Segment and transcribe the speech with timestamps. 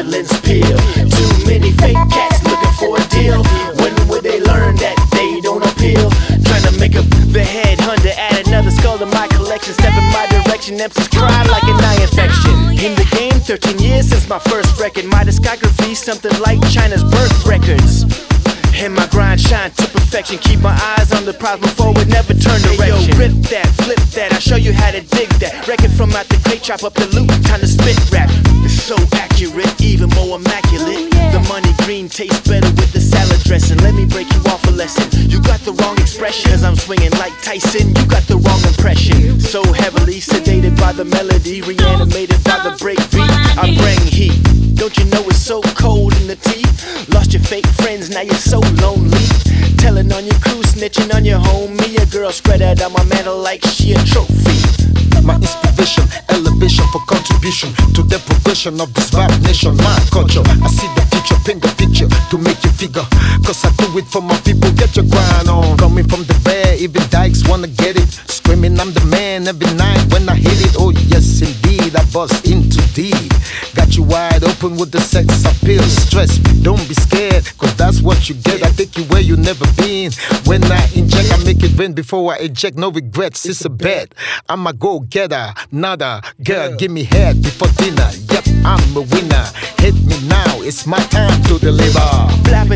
[0.00, 0.78] Michelin's pill.
[1.12, 3.44] Too many fake cats looking for a deal.
[3.76, 6.08] When would they learn that they don't appeal?
[6.40, 9.74] Trying to make up the head hunter, add another skull to my collection.
[9.74, 12.80] Step in my direction, MCs cry like an eye infection.
[12.80, 15.04] In the game, 13 years since my first record.
[15.04, 18.08] My discography, something like China's birth records.
[18.80, 20.38] And my grind shine to perfection.
[20.38, 22.80] Keep my eyes on the prize before it never turn direction.
[22.80, 24.32] Hey, yo, rip that, flip that.
[24.32, 25.68] I show you how to dig that.
[25.68, 27.28] Record from out the crate, chop up the loot.
[27.44, 28.30] Time to spit rap.
[32.20, 33.78] Tastes better with the salad dressing.
[33.78, 35.08] Let me break you off a lesson.
[35.30, 36.50] You got the wrong expression.
[36.50, 37.96] Cause I'm swinging like Tyson.
[37.96, 39.40] You got the wrong impression.
[39.40, 43.32] So heavily sedated by the melody, reanimated by the break beat.
[43.56, 44.36] I bring heat.
[44.76, 47.08] Don't you know it's so cold in the teeth?
[47.08, 49.24] Lost your fake friends, now you're so lonely.
[49.80, 51.96] Telling on your crew, snitching on your homie.
[51.96, 54.60] A girl spread out on my mantle like she a trophy.
[55.24, 60.44] My inspiration, elevation for contribution to the progression of this rap nation, my culture.
[64.10, 65.76] For my people, get your grind on.
[65.78, 68.08] Coming from the bear, even dykes wanna get it.
[68.28, 70.74] Screaming, I'm the man every night when I hit it.
[70.78, 73.32] Oh, yes, indeed, I bust into deed.
[73.74, 75.82] Got you wide open with the sex appeal.
[75.82, 78.62] Stress, don't be scared, cause that's what you get.
[78.62, 80.12] I take you where you never been.
[80.44, 82.76] When I inject, I make it rain before I eject.
[82.76, 84.14] No regrets, it's a bet.
[84.48, 86.22] I'm a go getter, nada.
[86.42, 88.10] Girl, give me head before dinner.
[88.30, 89.46] Yep, I'm a winner.
[89.78, 92.08] Hit me now, it's my time to deliver.
[92.44, 92.69] Flapping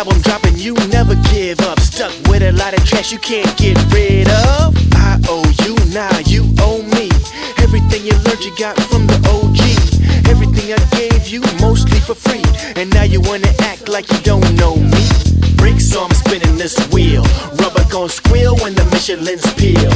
[0.00, 1.78] album dropping, you never give up.
[1.78, 4.72] Stuck with a lot of trash you can't get rid of.
[4.96, 7.10] I owe you, now you owe me.
[7.58, 9.60] Everything you learned, you got from the OG.
[10.32, 12.44] Everything I gave you, mostly for free.
[12.80, 15.04] And now you wanna act like you don't know me.
[15.56, 17.24] Bricks, so I'm spinning this wheel.
[17.60, 19.92] Rubber gon' squeal when the Michelin's peel.